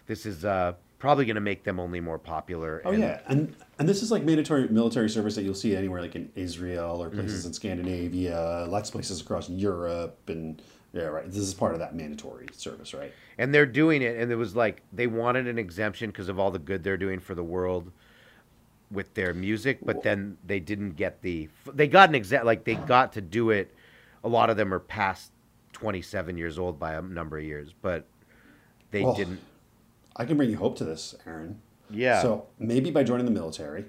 [0.07, 2.83] this is uh, probably gonna make them only more popular.
[2.85, 6.01] Oh and- yeah, and and this is like mandatory military service that you'll see anywhere,
[6.01, 7.21] like in Israel or Mm-hmm.
[7.21, 10.61] places in Scandinavia, lots of places across Europe, and
[10.93, 11.25] yeah, right.
[11.29, 13.13] This is part of that mandatory service, right?
[13.39, 16.51] and they're doing it and it was like they wanted an exemption because of all
[16.51, 17.91] the good they're doing for the world
[18.91, 22.75] with their music but then they didn't get the they got an exact like they
[22.75, 23.73] got to do it
[24.25, 25.33] a lot of them are past
[25.81, 28.05] 27 years old by a number of years but
[28.91, 29.41] they Well, didn't
[30.17, 31.61] I can bring you hope to this, Aaron.
[31.89, 33.87] yeah So maybe by joining the military,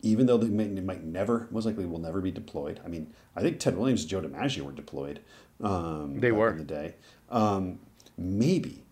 [0.00, 2.80] even though they might, never, most likely will never be deployed.
[2.84, 5.20] I mean, I think Ted Williams and Joe DiMaggio were deployed.
[5.62, 6.50] Um, They were.
[6.50, 6.94] in the day.
[7.30, 7.80] Um,
[8.16, 8.82] maybe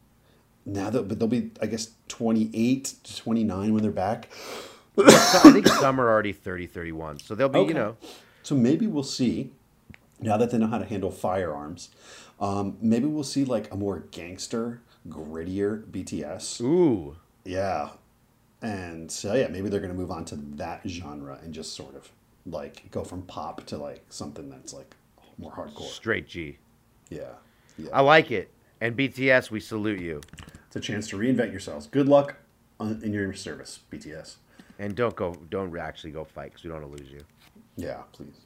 [0.67, 4.29] now that, but they'll be, I guess, twenty eight to twenty nine when they're back.
[4.99, 7.97] I think some are already 30 31 so they'll be you know
[8.43, 9.51] So maybe we'll see,
[10.21, 11.89] now that they know how to handle firearms,
[12.43, 16.61] um, maybe we'll see like a more gangster, grittier BTS.
[16.61, 17.17] Ooh.
[17.45, 17.91] Yeah.
[18.61, 21.95] And so, yeah, maybe they're going to move on to that genre and just sort
[21.95, 22.11] of
[22.45, 24.95] like go from pop to like something that's like
[25.39, 25.89] more hardcore.
[25.89, 26.59] Straight G.
[27.11, 27.31] Yeah.
[27.79, 27.91] Yeah.
[27.93, 28.51] I like it.
[28.81, 30.21] And BTS, we salute you.
[30.67, 31.87] It's a chance to reinvent yourselves.
[31.87, 32.37] Good luck
[32.81, 34.37] on, in your service, BTS.
[34.81, 37.21] And don't go, don't actually go fight because we don't want to lose you.
[37.77, 38.41] Yeah, please.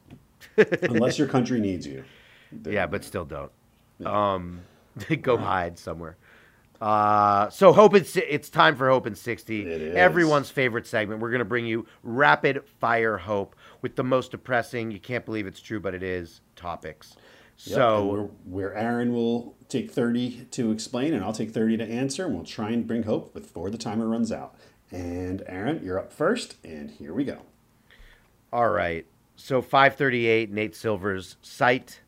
[0.82, 2.04] Unless your country needs you.
[2.64, 3.50] Yeah, but still don't.
[4.04, 4.61] Um,
[5.22, 6.16] go hide somewhere.
[6.80, 9.96] Uh, so hope it's it's time for hope in 60 It is.
[9.96, 14.90] everyone's favorite segment we're going to bring you rapid fire hope with the most depressing
[14.90, 17.16] you can't believe it's true but it is topics
[17.64, 21.85] Yep, so where, where Aaron will take 30 to explain and I'll take 30 to
[21.85, 24.54] answer, and we'll try and bring hope before the timer runs out.
[24.90, 27.38] And Aaron, you're up first, and here we go.
[28.52, 29.06] All right.
[29.37, 32.00] So 538, Nate Silver's site,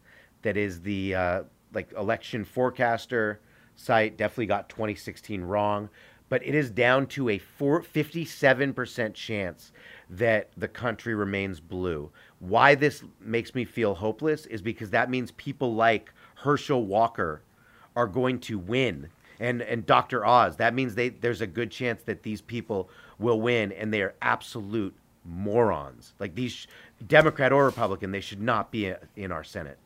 [0.42, 1.42] that is the uh,
[1.72, 3.40] like election forecaster
[3.76, 5.88] site, definitely got 2016 wrong,
[6.28, 9.72] but it is down to a four, 57% chance
[10.10, 12.10] that the country remains blue.
[12.40, 17.42] Why this makes me feel hopeless is because that means people like Herschel Walker
[17.96, 19.08] are going to win
[19.40, 20.24] and and Dr.
[20.26, 20.56] Oz.
[20.56, 24.14] That means they there's a good chance that these people will win and they are
[24.22, 26.14] absolute morons.
[26.18, 26.66] Like these
[27.06, 29.78] Democrat or Republican, they should not be in our Senate.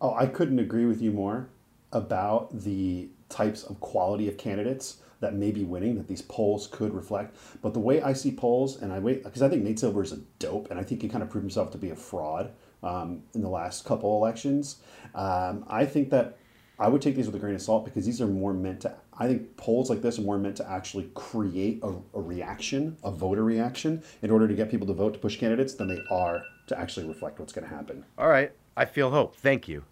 [0.00, 1.48] Oh, I couldn't agree with you more
[1.92, 6.94] about the types of quality of candidates that may be winning that these polls could
[6.94, 7.36] reflect.
[7.60, 10.12] But the way I see polls, and I wait because I think Nate Silver is
[10.12, 13.22] a dope, and I think he kind of proved himself to be a fraud um,
[13.34, 14.76] in the last couple elections.
[15.14, 16.38] Um, I think that
[16.78, 18.94] I would take these with a grain of salt because these are more meant to.
[19.18, 23.10] I think polls like this are more meant to actually create a, a reaction, a
[23.10, 26.44] voter reaction, in order to get people to vote to push candidates than they are
[26.68, 28.04] to actually reflect what's going to happen.
[28.16, 29.36] All right, I feel hope.
[29.36, 29.84] Thank you.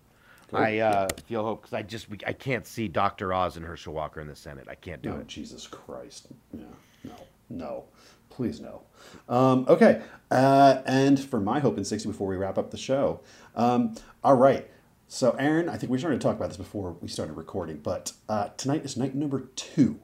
[0.52, 3.32] I uh, feel hope because I just we, I can't see Dr.
[3.32, 4.66] Oz and Herschel Walker in the Senate.
[4.70, 5.26] I can't do No, it.
[5.26, 6.28] Jesus Christ.
[6.52, 6.64] Yeah,
[7.02, 7.14] no,
[7.50, 7.84] no.
[8.30, 8.82] Please no.
[9.28, 13.20] Um, okay, uh, and for my hope in 60 before we wrap up the show.
[13.54, 14.70] Um, all right.
[15.08, 18.12] So, Aaron, I think we started to talk about this before we started recording, but
[18.28, 20.00] uh, tonight is night number two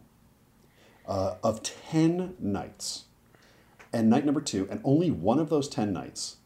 [1.07, 3.05] uh, of 10 nights.
[3.93, 6.37] And night number two, and only one of those 10 nights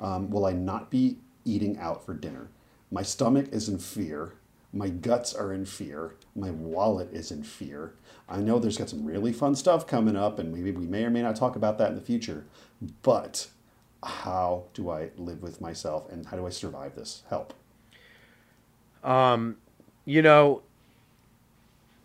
[0.00, 2.48] um, will I not be eating out for dinner.
[2.90, 4.34] My stomach is in fear.
[4.72, 6.14] My guts are in fear.
[6.34, 7.94] My wallet is in fear.
[8.28, 11.10] I know there's got some really fun stuff coming up, and maybe we may or
[11.10, 12.44] may not talk about that in the future.
[13.02, 13.48] But
[14.02, 17.22] how do I live with myself, and how do I survive this?
[17.28, 17.54] Help.
[20.06, 20.62] you know,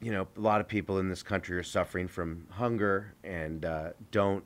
[0.01, 3.89] you know, a lot of people in this country are suffering from hunger and uh,
[4.11, 4.43] don't.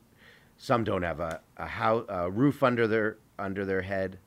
[0.58, 4.17] Some don't have a a, house, a roof under their under their head,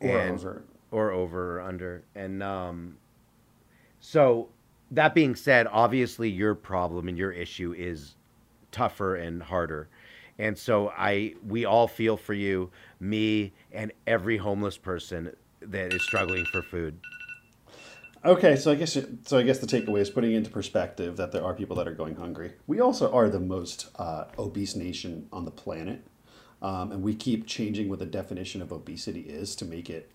[0.00, 0.62] Or and- over.
[0.90, 2.96] or over or under, and um,
[4.00, 4.48] so
[4.90, 8.16] that being said, obviously your problem and your issue is
[8.70, 9.88] tougher and harder.
[10.38, 16.02] And so I we all feel for you, me and every homeless person that is
[16.02, 16.98] struggling for food.
[18.24, 19.38] Okay, so I guess so.
[19.38, 22.16] I guess the takeaway is putting into perspective that there are people that are going
[22.16, 22.54] hungry.
[22.66, 26.02] We also are the most uh, obese nation on the planet,
[26.64, 30.10] um, and we keep changing what the definition of obesity is to make it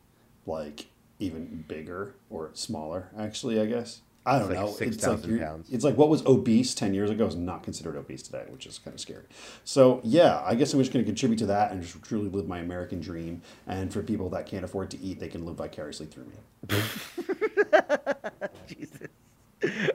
[0.46, 0.88] like
[1.20, 3.10] even bigger or smaller.
[3.18, 4.72] Actually, I guess I don't like know.
[4.72, 5.70] 6,000 you're- pounds.
[5.70, 8.80] It's like what was obese ten years ago is not considered obese today, which is
[8.80, 9.26] kind of scary.
[9.64, 12.48] So yeah, I guess I'm just going to contribute to that and just truly live
[12.48, 13.42] my American dream.
[13.68, 16.36] And for people that can't afford to eat, they can live vicariously through me.
[18.68, 19.08] Jesus.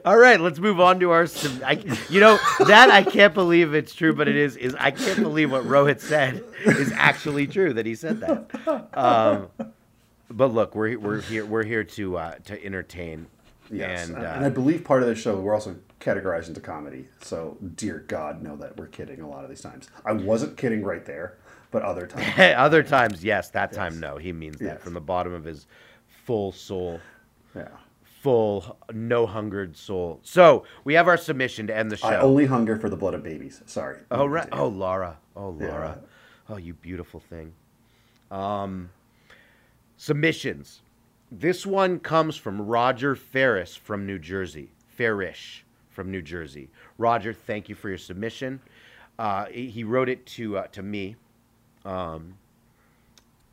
[0.05, 1.25] All right, let's move on to our.
[1.25, 4.55] sub- I, you know that I can't believe it's true, but it is.
[4.57, 8.87] Is I can't believe what Rohit said is actually true that he said that.
[8.95, 9.47] Um,
[10.29, 13.27] but look, we're we're here we're here to uh, to entertain.
[13.71, 17.07] Yes, and, and, uh, I believe part of the show we're also categorized into comedy.
[17.21, 19.89] So, dear God, know that we're kidding a lot of these times.
[20.05, 21.37] I wasn't kidding right there,
[21.71, 22.27] but other times.
[22.57, 23.49] other times, yes.
[23.49, 24.17] That time, no.
[24.17, 24.81] He means that Yes.
[24.83, 25.65] from the bottom of his
[26.25, 26.99] full soul,
[27.55, 27.69] yeah.
[28.25, 30.19] Full no hungered soul.
[30.23, 32.07] So we have our submission to end the show.
[32.07, 33.61] I only hunger for the blood of babies.
[33.67, 33.99] Sorry.
[34.09, 34.49] Oh right.
[34.51, 35.19] Oh Laura.
[35.35, 35.67] Oh Yeah.
[35.67, 35.99] Laura.
[36.49, 37.53] Oh you beautiful thing.
[38.31, 38.89] Um
[39.97, 40.81] submissions.
[41.31, 44.71] This one comes from Roger Ferris from New Jersey.
[44.87, 46.69] Farish from New Jersey.
[46.97, 48.59] Roger, thank you for your submission.
[49.19, 51.15] Uh, he he wrote it to uh, to me.
[51.85, 52.33] Um,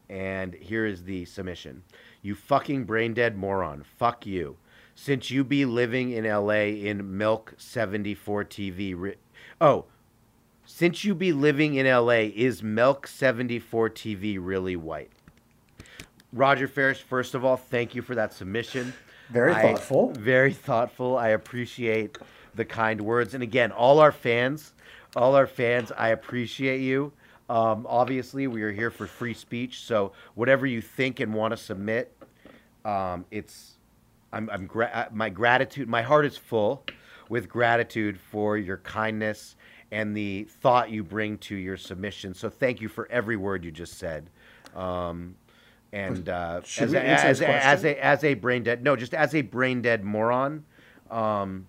[0.09, 1.83] and here is the submission.
[2.23, 3.85] You fucking brain dead moron.
[3.99, 4.57] Fuck you.
[4.95, 8.95] Since you be living in LA in Milk 74 TV.
[8.97, 9.17] Ri-
[9.61, 9.87] oh,
[10.65, 15.11] since you be living in LA, is Milk 74 TV really white?
[16.33, 18.93] Roger Ferris, first of all, thank you for that submission.
[19.31, 20.13] Very I- thoughtful.
[20.13, 21.17] very thoughtful.
[21.17, 22.17] I appreciate
[22.55, 23.35] the kind words.
[23.35, 24.73] And again, all our fans,
[25.17, 27.13] all our fans, I appreciate you.
[27.49, 29.81] Um, obviously, we are here for free speech.
[29.83, 32.17] So whatever you think and want to submit,
[32.85, 33.72] um, it's
[34.33, 35.89] I'm, I'm gra- uh, my gratitude.
[35.89, 36.85] My heart is full
[37.29, 39.57] with gratitude for your kindness
[39.91, 42.35] and the thought you bring to your submission.
[42.35, 44.31] So thank you for every word you just said.
[44.75, 45.37] Um,
[45.93, 49.35] and uh, as, a, as, a, as a as a brain dead no, just as
[49.35, 50.65] a brain dead moron,
[51.11, 51.67] um,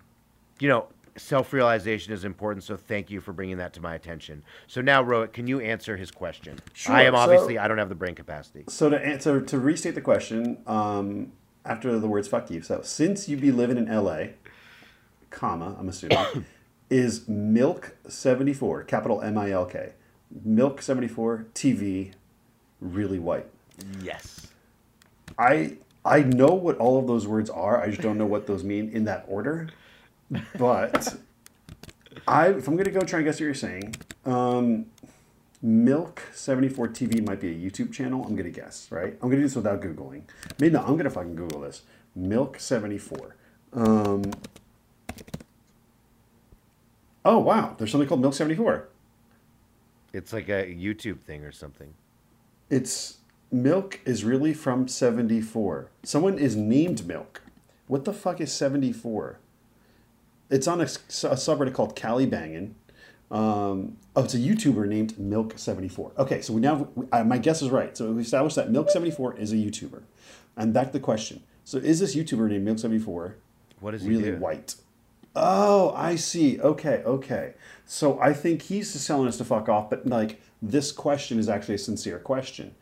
[0.58, 0.86] you know,
[1.16, 2.64] self realization is important.
[2.64, 4.42] So thank you for bringing that to my attention.
[4.66, 6.58] So now, Rohit, can you answer his question?
[6.72, 8.64] Sure, I am so- obviously I don't have the brain capacity.
[8.68, 11.32] So to answer to restate the question, um,
[11.64, 14.34] after the words "fuck you," so since you be living in L.A.,
[15.30, 16.44] comma, I'm assuming,
[16.90, 19.92] is Milk seventy four, capital M I L K,
[20.44, 22.12] Milk seventy four TV,
[22.80, 23.46] really white.
[24.02, 24.48] Yes.
[25.38, 27.82] I I know what all of those words are.
[27.82, 29.68] I just don't know what those mean in that order.
[30.58, 31.16] But
[32.28, 33.94] I, if I'm gonna go try and guess what you're saying,
[34.24, 34.86] um,
[35.64, 38.22] Milk seventy four TV might be a YouTube channel.
[38.22, 39.14] I'm gonna guess, right?
[39.14, 40.24] I'm gonna do this without googling.
[40.58, 40.82] Maybe no.
[40.82, 41.84] I'm gonna fucking Google this.
[42.14, 43.34] Milk seventy four.
[43.72, 44.24] Um,
[47.24, 48.88] oh wow, there's something called Milk seventy four.
[50.12, 51.94] It's like a YouTube thing or something.
[52.68, 55.90] It's Milk is really from 74.
[56.02, 57.40] Someone is named Milk.
[57.86, 59.38] What the fuck is 74?
[60.50, 62.74] It's on a subreddit called Cali Bangin.
[63.30, 66.16] Um, oh, it's a YouTuber named Milk74.
[66.18, 66.88] Okay, so we now,
[67.24, 67.96] my guess is right.
[67.96, 70.02] So we established that Milk74 is a YouTuber.
[70.56, 71.42] And back to the question.
[71.64, 73.34] So is this YouTuber named Milk74
[73.80, 74.36] What he really do?
[74.36, 74.76] white?
[75.34, 76.60] Oh, I see.
[76.60, 77.54] Okay, okay.
[77.86, 81.48] So I think he's just telling us to fuck off, but like this question is
[81.48, 82.74] actually a sincere question.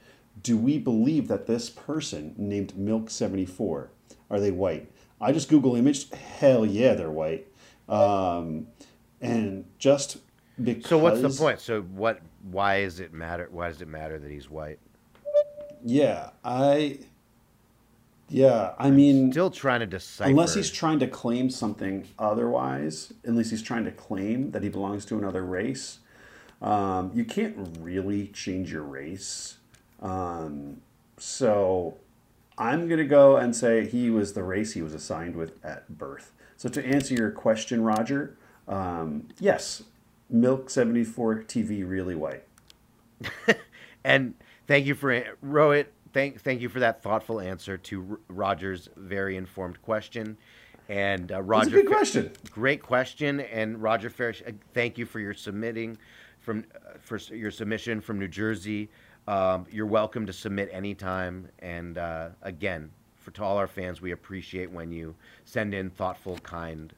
[0.42, 3.88] Do we believe that this person named Milk74
[4.30, 4.90] are they white?
[5.20, 6.14] I just Google imaged.
[6.14, 7.46] Hell yeah, they're white.
[7.88, 8.66] Um,
[9.20, 10.18] and just
[10.62, 10.88] because.
[10.88, 11.60] So what's the point?
[11.60, 12.20] So what?
[12.50, 13.48] Why is it matter?
[13.50, 14.78] Why does it matter that he's white?
[15.84, 16.98] Yeah, I.
[18.28, 19.30] Yeah, I mean.
[19.30, 20.30] Still trying to decipher.
[20.30, 25.04] Unless he's trying to claim something otherwise, unless he's trying to claim that he belongs
[25.06, 25.98] to another race,
[26.62, 29.58] um, you can't really change your race.
[30.00, 30.80] Um,
[31.18, 31.98] so
[32.58, 35.98] I'm going to go and say he was the race he was assigned with at
[35.98, 36.32] birth.
[36.56, 38.36] So to answer your question, Roger,
[38.68, 39.82] um, yes,
[40.32, 42.44] Milk 74 TV really white.
[44.04, 44.34] And
[44.66, 45.86] thank you for Rohit.
[46.12, 50.36] Thank thank you for that thoughtful answer to R- Roger's very informed question.
[50.88, 52.32] And uh, That's a good question.
[52.50, 53.40] great question.
[53.40, 55.96] And Roger Farish, uh, thank you for your submitting
[56.40, 58.90] from uh, for your submission from New Jersey.
[59.28, 61.48] Um, you're welcome to submit anytime.
[61.60, 65.14] And uh, again, for to all our fans, we appreciate when you
[65.44, 66.92] send in thoughtful, kind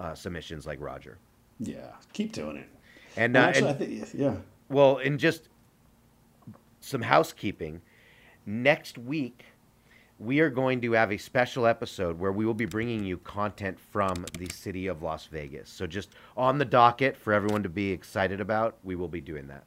[0.00, 1.16] uh, submissions like Roger.
[1.62, 2.68] Yeah, keep doing it.
[3.16, 4.34] And, And uh, actually, and- I think, yeah.
[4.68, 5.48] Well, and just
[6.80, 7.80] some housekeeping.
[8.44, 9.44] Next week,
[10.18, 13.78] we are going to have a special episode where we will be bringing you content
[13.78, 15.68] from the city of Las Vegas.
[15.68, 19.46] So, just on the docket for everyone to be excited about, we will be doing
[19.48, 19.64] that.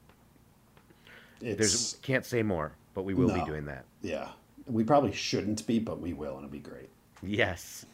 [1.41, 3.85] It's, There's can't say more, but we will be doing that.
[4.01, 4.29] Yeah,
[4.67, 6.89] we probably shouldn't be, but we will, and it'll be great.
[7.21, 7.85] Yes.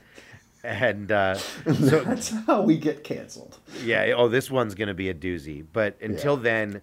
[0.64, 3.57] And uh, so, That's how we get canceled.
[3.84, 4.14] Yeah.
[4.16, 5.66] Oh, this one's going to be a doozy.
[5.74, 6.43] But until Yeah.
[6.43, 6.82] then,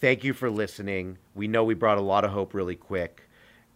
[0.00, 1.18] thank you for listening.
[1.34, 3.28] We know we brought a lot of hope really quick.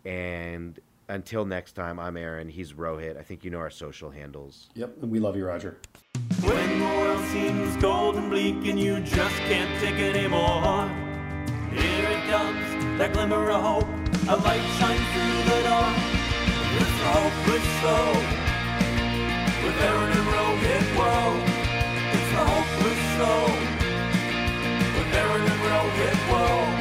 [0.04, 0.78] And
[1.08, 2.48] until next time, I'm Aaron.
[2.48, 3.16] He's Rohit.
[3.18, 4.68] I think you know our social handles.
[4.74, 5.78] Yep, and we love you, Roger.
[6.42, 10.88] When the world seems cold and bleak and you just can't take it anymore.
[11.70, 13.88] Here it comes, that glimmer of hope.
[14.28, 15.92] A light shines through the door.
[16.74, 18.31] This hopeless soul
[23.22, 23.46] slow,
[24.94, 26.71] but never the broken.